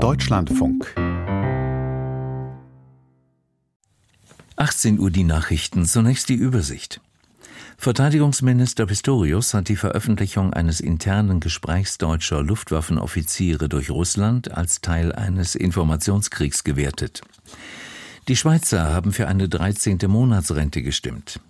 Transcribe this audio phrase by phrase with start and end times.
[0.00, 0.94] Deutschlandfunk
[4.56, 7.02] 18 Uhr die Nachrichten, zunächst die Übersicht.
[7.76, 15.54] Verteidigungsminister Pistorius hat die Veröffentlichung eines internen Gesprächs deutscher Luftwaffenoffiziere durch Russland als Teil eines
[15.54, 17.20] Informationskriegs gewertet.
[18.26, 19.98] Die Schweizer haben für eine 13.
[20.06, 21.40] Monatsrente gestimmt.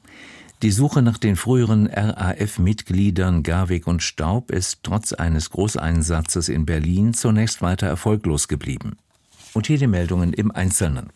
[0.62, 7.14] Die Suche nach den früheren RAF-Mitgliedern Garwig und Staub ist trotz eines Großeinsatzes in Berlin
[7.14, 8.98] zunächst weiter erfolglos geblieben.
[9.54, 11.14] Und hier die Meldungen im Einzelnen.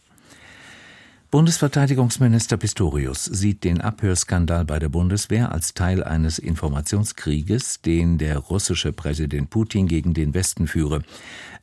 [1.35, 8.93] Bundesverteidigungsminister Pistorius sieht den Abhörskandal bei der Bundeswehr als Teil eines Informationskrieges, den der russische
[8.93, 11.03] Präsident Putin gegen den Westen führe.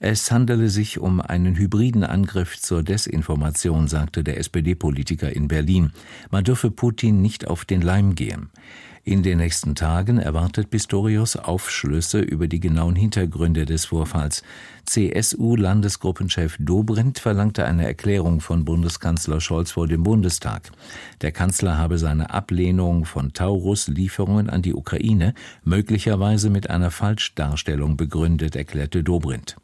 [0.02, 5.94] Es handele sich um einen hybriden Angriff zur Desinformation, sagte der SPD-Politiker in Berlin.
[6.32, 8.50] Man dürfe Putin nicht auf den Leim gehen.
[9.04, 14.44] In den nächsten Tagen erwartet Pistorius Aufschlüsse über die genauen Hintergründe des Vorfalls.
[14.86, 20.70] CSU-Landesgruppenchef Dobrindt verlangte eine Erklärung von Bundeskanzler Scholz vor dem Bundestag.
[21.22, 28.56] Der Kanzler habe seine Ablehnung von Taurus-Lieferungen an die Ukraine möglicherweise mit einer Falschdarstellung begründet,
[28.56, 29.56] erklärte Dobrindt.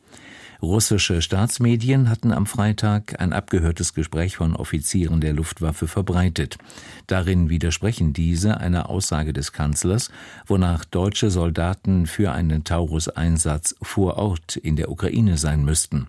[0.61, 6.57] Russische Staatsmedien hatten am Freitag ein abgehörtes Gespräch von Offizieren der Luftwaffe verbreitet.
[7.05, 10.09] Darin widersprechen diese einer Aussage des Kanzlers,
[10.47, 16.07] wonach deutsche Soldaten für einen Taurus-Einsatz vor Ort in der Ukraine sein müssten.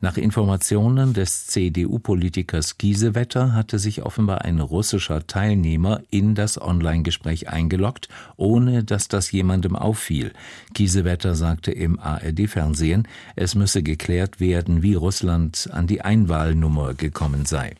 [0.00, 8.08] Nach Informationen des CDU-Politikers Kiesewetter hatte sich offenbar ein russischer Teilnehmer in das Online-Gespräch eingeloggt,
[8.36, 10.32] ohne dass das jemandem auffiel.
[10.74, 17.74] Kiesewetter sagte im ARD-Fernsehen, es müsse geklärt werden, wie Russland an die Einwahlnummer gekommen sei.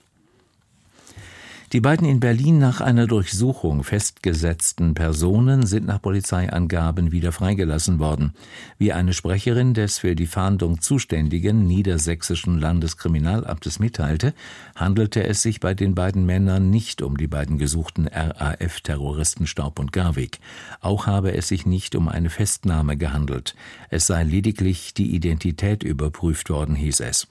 [1.72, 8.34] Die beiden in Berlin nach einer Durchsuchung festgesetzten Personen sind nach Polizeiangaben wieder freigelassen worden.
[8.78, 14.32] Wie eine Sprecherin des für die Fahndung zuständigen niedersächsischen Landeskriminalamtes mitteilte,
[14.76, 19.92] handelte es sich bei den beiden Männern nicht um die beiden gesuchten RAF-Terroristen Staub und
[19.92, 20.38] Garwig.
[20.80, 23.56] Auch habe es sich nicht um eine Festnahme gehandelt.
[23.90, 27.26] Es sei lediglich die Identität überprüft worden, hieß es.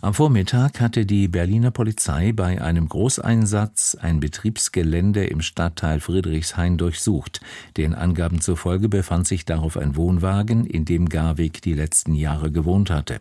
[0.00, 7.40] Am Vormittag hatte die Berliner Polizei bei einem Großeinsatz ein Betriebsgelände im Stadtteil Friedrichshain durchsucht.
[7.76, 12.90] Den Angaben zufolge befand sich darauf ein Wohnwagen, in dem Garweg die letzten Jahre gewohnt
[12.90, 13.20] hatte.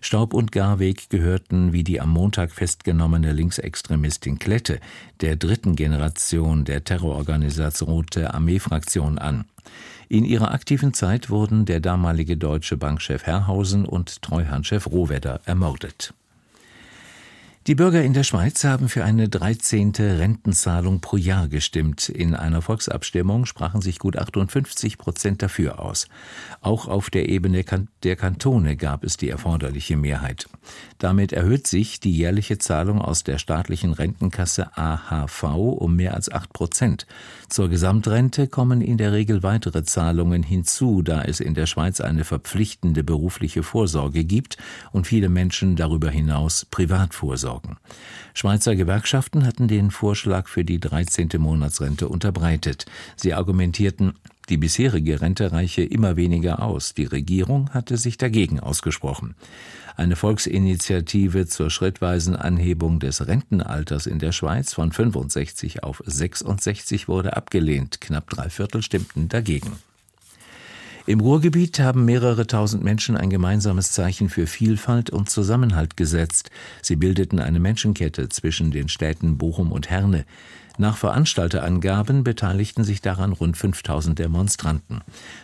[0.00, 4.80] Staub und Garweg gehörten wie die am Montag festgenommene Linksextremistin Klette
[5.20, 9.46] der dritten Generation der Terrororganisation Rote Armee-Fraktion an.
[10.10, 16.14] In ihrer aktiven Zeit wurden der damalige deutsche Bankchef Herrhausen und Treuhandchef Rohwedder ermordet.
[17.68, 19.92] Die Bürger in der Schweiz haben für eine 13.
[19.94, 22.08] Rentenzahlung pro Jahr gestimmt.
[22.08, 26.08] In einer Volksabstimmung sprachen sich gut 58 Prozent dafür aus.
[26.62, 27.66] Auch auf der Ebene
[28.04, 30.48] der Kantone gab es die erforderliche Mehrheit.
[30.96, 36.50] Damit erhöht sich die jährliche Zahlung aus der staatlichen Rentenkasse AHV um mehr als 8
[36.54, 37.06] Prozent.
[37.50, 42.24] Zur Gesamtrente kommen in der Regel weitere Zahlungen hinzu, da es in der Schweiz eine
[42.24, 44.56] verpflichtende berufliche Vorsorge gibt
[44.90, 47.76] und viele Menschen darüber hinaus Privatvorsorge sorgen.
[48.34, 51.28] Schweizer Gewerkschaften hatten den Vorschlag für die 13.
[51.38, 52.86] Monatsrente unterbreitet.
[53.16, 54.14] Sie argumentierten,
[54.48, 56.94] die bisherige Rente reiche immer weniger aus.
[56.94, 59.34] Die Regierung hatte sich dagegen ausgesprochen.
[59.96, 67.36] Eine Volksinitiative zur schrittweisen Anhebung des Rentenalters in der Schweiz von 65 auf 66 wurde
[67.36, 68.00] abgelehnt.
[68.00, 69.72] Knapp drei Viertel stimmten dagegen.
[71.08, 76.50] Im Ruhrgebiet haben mehrere tausend Menschen ein gemeinsames Zeichen für Vielfalt und Zusammenhalt gesetzt.
[76.82, 80.26] Sie bildeten eine Menschenkette zwischen den Städten Bochum und Herne.
[80.80, 85.00] Nach Veranstalterangaben beteiligten sich daran rund 5000 Demonstranten.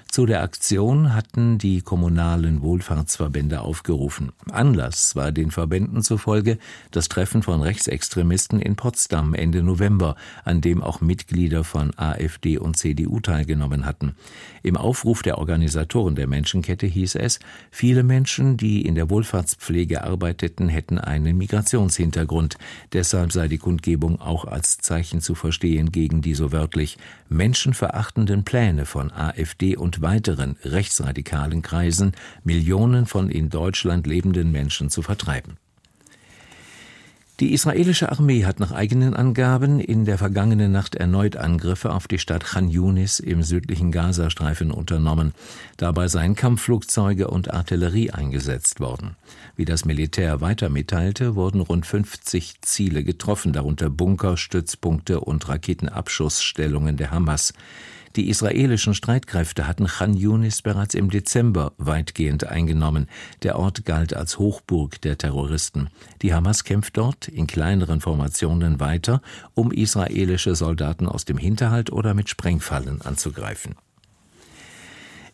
[0.08, 4.30] Zu der Aktion hatten die kommunalen Wohlfahrtsverbände aufgerufen.
[4.52, 6.58] Anlass war den Verbänden zufolge
[6.92, 10.14] das Treffen von Rechtsextremisten in Potsdam Ende November,
[10.44, 14.14] an dem auch Mitglieder von AfD und CDU teilgenommen hatten.
[14.62, 17.40] Im Aufruf der Organisatoren der Menschenkette hieß es,
[17.72, 22.56] viele Menschen, die in der Wohlfahrtspflege arbeiteten, hätten einen Migrationshintergrund.
[22.92, 26.99] Deshalb sei die Kundgebung auch als Zeichen zu verstehen gegen die so wörtlich
[27.29, 32.12] menschenverachtenden Pläne von AfD und weiteren rechtsradikalen Kreisen,
[32.44, 35.56] Millionen von in Deutschland lebenden Menschen zu vertreiben.
[37.40, 42.20] Die israelische Armee hat nach eigenen Angaben in der vergangenen Nacht erneut Angriffe auf die
[42.20, 45.32] Stadt Khan Yunis im südlichen Gazastreifen unternommen.
[45.76, 49.16] Dabei seien Kampfflugzeuge und Artillerie eingesetzt worden.
[49.56, 56.96] Wie das Militär weiter mitteilte, wurden rund 50 Ziele getroffen, darunter Bunker, Stützpunkte und Raketenabschussstellungen
[56.96, 57.52] der Hamas.
[58.16, 63.08] Die israelischen Streitkräfte hatten Khan Yunis bereits im Dezember weitgehend eingenommen.
[63.43, 65.88] Der Ort galt als Hochburg der Terroristen.
[66.22, 69.20] Die Hamas kämpft dort in kleineren Formationen weiter,
[69.55, 73.75] um israelische Soldaten aus dem Hinterhalt oder mit Sprengfallen anzugreifen.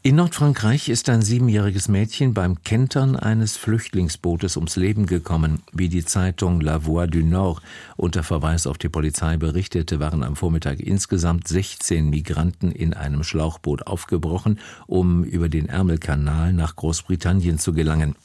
[0.02, 5.60] In Nordfrankreich ist ein siebenjähriges Mädchen beim Kentern eines Flüchtlingsbootes ums Leben gekommen.
[5.74, 7.60] Wie die Zeitung La Voix du Nord
[7.98, 13.86] unter Verweis auf die Polizei berichtete, waren am Vormittag insgesamt 16 Migranten in einem Schlauchboot
[13.86, 18.16] aufgebrochen, um über den Ärmelkanal nach Großbritannien zu gelangen.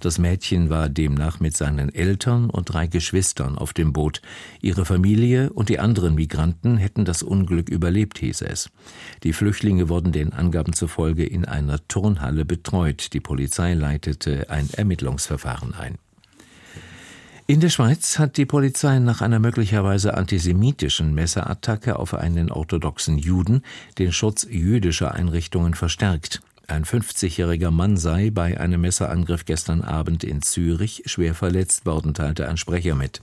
[0.00, 4.22] Das Mädchen war demnach mit seinen Eltern und drei Geschwistern auf dem Boot.
[4.60, 8.70] Ihre Familie und die anderen Migranten hätten das Unglück überlebt, hieß es.
[9.22, 13.12] Die Flüchtlinge wurden den Angaben zufolge in einer Turnhalle betreut.
[13.12, 15.98] Die Polizei leitete ein Ermittlungsverfahren ein.
[17.50, 23.62] In der Schweiz hat die Polizei nach einer möglicherweise antisemitischen Messerattacke auf einen orthodoxen Juden
[23.98, 26.42] den Schutz jüdischer Einrichtungen verstärkt.
[26.70, 32.48] Ein 50-jähriger Mann sei bei einem Messerangriff gestern Abend in Zürich schwer verletzt worden, teilte
[32.48, 33.20] ein Sprecher mit.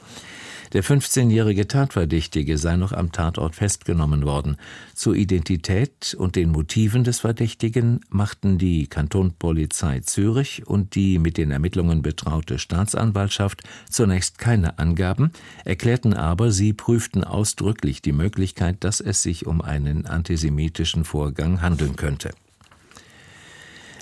[0.73, 4.57] Der 15-jährige Tatverdächtige sei noch am Tatort festgenommen worden.
[4.93, 11.51] Zur Identität und den Motiven des Verdächtigen machten die Kantonpolizei Zürich und die mit den
[11.51, 15.31] Ermittlungen betraute Staatsanwaltschaft zunächst keine Angaben,
[15.63, 21.95] erklärten aber, sie prüften ausdrücklich die Möglichkeit, dass es sich um einen antisemitischen Vorgang handeln
[21.95, 22.31] könnte.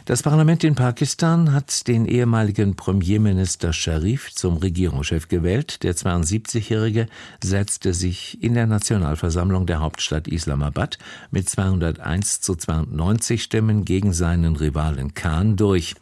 [0.06, 5.82] Das Parlament in Pakistan hat den ehemaligen Premierminister Sharif zum Regierungschef gewählt.
[5.82, 7.08] Der 72-Jährige
[7.44, 11.00] setzte sich in der Nationalversammlung der Hauptstadt Islamabad
[11.32, 15.96] mit 201 zu 92 Stimmen gegen seinen Rivalen Khan durch.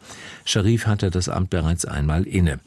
[0.44, 2.60] Sharif hatte das Amt bereits einmal inne.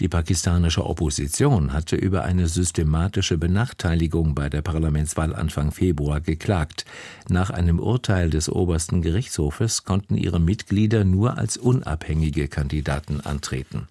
[0.00, 6.84] Die pakistanische Opposition hatte über eine systematische Benachteiligung bei der Parlamentswahl Anfang Februar geklagt.
[7.28, 13.86] Nach einem Urteil des obersten Gerichtshofes konnten ihre Mitglieder nur als unabhängige Kandidaten antreten.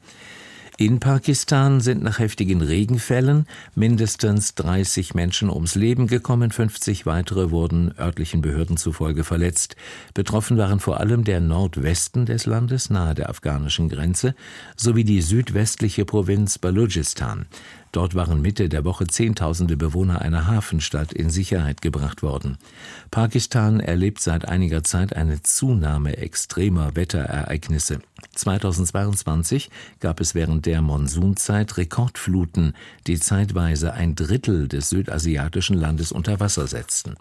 [0.77, 7.93] In Pakistan sind nach heftigen Regenfällen mindestens 30 Menschen ums Leben gekommen, 50 weitere wurden
[7.99, 9.75] örtlichen Behörden zufolge verletzt.
[10.15, 14.33] Betroffen waren vor allem der Nordwesten des Landes nahe der afghanischen Grenze
[14.75, 17.45] sowie die südwestliche Provinz Balochistan.
[17.93, 22.57] Dort waren Mitte der Woche Zehntausende Bewohner einer Hafenstadt in Sicherheit gebracht worden.
[23.11, 27.99] Pakistan erlebt seit einiger Zeit eine Zunahme extremer Wetterereignisse.
[28.33, 29.69] 2022
[29.99, 32.73] gab es während der Monsunzeit Rekordfluten,
[33.05, 37.15] die zeitweise ein Drittel des südasiatischen Landes unter Wasser setzten.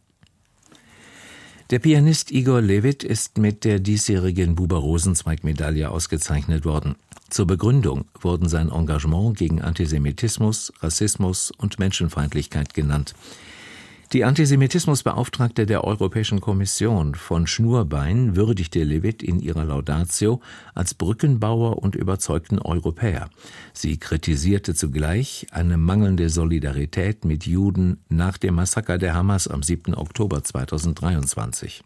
[1.73, 6.97] Der Pianist Igor Levit ist mit der diesjährigen Buber-Rosenzweig-Medaille ausgezeichnet worden.
[7.31, 13.15] Zur Begründung wurden sein Engagement gegen Antisemitismus, Rassismus und Menschenfeindlichkeit genannt.
[14.13, 20.43] Die Antisemitismusbeauftragte der Europäischen Kommission von Schnurbein würdigte Levitt in ihrer Laudatio
[20.75, 23.31] als Brückenbauer und überzeugten Europäer.
[23.73, 29.95] Sie kritisierte zugleich eine mangelnde Solidarität mit Juden nach dem Massaker der Hamas am 7.
[29.95, 31.83] Oktober 2023.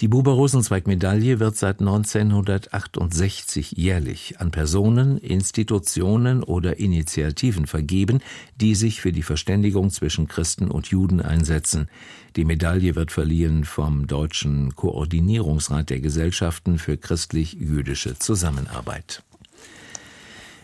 [0.00, 8.20] Die Buber-Rosenzweig-Medaille wird seit 1968 jährlich an Personen, Institutionen oder Initiativen vergeben,
[8.60, 11.88] die sich für die Verständigung zwischen Christen und Juden einsetzen.
[12.34, 19.22] Die Medaille wird verliehen vom Deutschen Koordinierungsrat der Gesellschaften für christlich-jüdische Zusammenarbeit.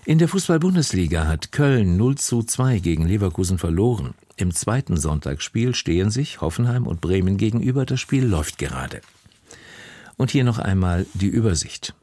[0.06, 4.14] In der Fußball-Bundesliga hat Köln 0 zu 2 gegen Leverkusen verloren.
[4.36, 7.86] Im zweiten Sonntagsspiel stehen sich Hoffenheim und Bremen gegenüber.
[7.86, 9.02] Das Spiel läuft gerade.
[10.20, 11.94] Und hier noch einmal die Übersicht.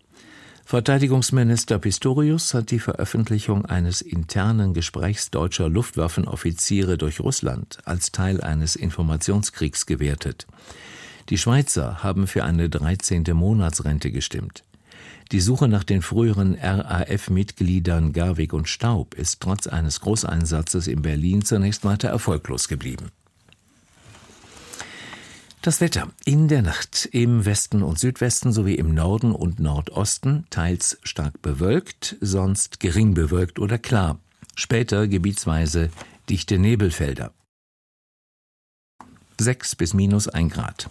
[0.66, 8.76] Verteidigungsminister Pistorius hat die Veröffentlichung eines internen Gesprächs deutscher Luftwaffenoffiziere durch Russland als Teil eines
[8.76, 10.48] Informationskriegs gewertet.
[11.30, 13.24] Die Schweizer haben für eine 13.
[13.34, 14.64] Monatsrente gestimmt.
[15.32, 21.46] Die Suche nach den früheren RAF-Mitgliedern Garwig und Staub ist trotz eines Großeinsatzes in Berlin
[21.46, 23.12] zunächst weiter erfolglos geblieben.
[25.68, 30.98] Das Wetter in der Nacht im Westen und Südwesten sowie im Norden und Nordosten teils
[31.04, 34.18] stark bewölkt, sonst gering bewölkt oder klar.
[34.56, 35.90] Später gebietsweise
[36.30, 37.34] dichte Nebelfelder.
[39.40, 40.90] 6 bis minus 1 Grad.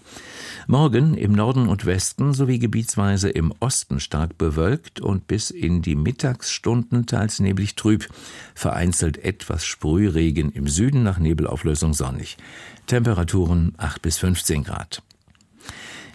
[0.68, 5.94] Morgen im Norden und Westen sowie gebietsweise im Osten stark bewölkt und bis in die
[5.94, 8.08] Mittagsstunden teils neblig trüb.
[8.54, 12.36] Vereinzelt etwas Sprühregen im Süden nach Nebelauflösung sonnig.
[12.86, 15.02] Temperaturen 8 bis 15 Grad.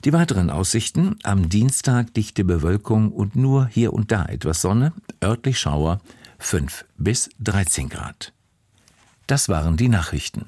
[0.04, 5.60] Die weiteren Aussichten am Dienstag dichte Bewölkung und nur hier und da etwas Sonne, örtlich
[5.60, 6.02] Schauer
[6.40, 8.34] 5 bis 13 Grad.
[9.28, 10.48] Das waren die Nachrichten.